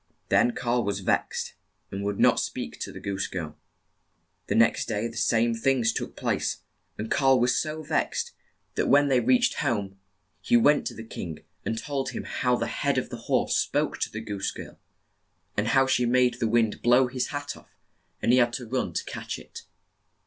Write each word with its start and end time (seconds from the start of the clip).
Then 0.29 0.53
Karl 0.55 0.83
was 0.83 1.01
vexed, 1.01 1.53
and 1.91 2.03
would 2.03 2.19
not 2.19 2.39
speak 2.39 2.79
to 2.79 2.91
the 2.91 2.99
goose 2.99 3.27
girl. 3.27 3.59
The 4.47 4.55
next 4.55 4.87
day 4.87 5.07
the 5.07 5.91
took 5.95 6.15
place, 6.15 6.63
and 6.97 7.11
Kar' 7.11 7.37
was 7.37 7.55
so 7.61 7.83
vexed 7.83 8.31
that 8.73 8.87
when 8.87 9.03
same 9.03 9.09
things 9.09 9.25
they 9.27 9.27
reached 9.27 9.53
48 9.53 9.59
THE 9.59 9.69
GOOSE 9.69 9.77
GIRL 9.77 9.83
home, 9.83 9.99
he 10.41 10.57
went 10.57 10.87
to 10.87 10.95
the 10.95 11.03
king 11.03 11.39
and 11.63 11.77
told 11.77 12.09
him 12.09 12.23
how 12.23 12.55
the 12.55 12.65
head 12.65 12.97
of 12.97 13.09
the 13.11 13.17
horse 13.17 13.55
spoke 13.55 13.99
to 13.99 14.11
the 14.11 14.21
goose 14.21 14.49
girl, 14.49 14.79
and 15.55 15.67
how 15.67 15.85
she 15.85 16.07
made 16.07 16.39
the 16.39 16.47
wind 16.49 16.81
blow 16.81 17.05
his 17.05 17.27
hat 17.27 17.55
off 17.55 17.69
and 18.23 18.31
he 18.31 18.39
had 18.39 18.53
to 18.53 18.65
run 18.65 18.93
to 18.93 19.05
catch 19.05 19.37
it. 19.37 19.65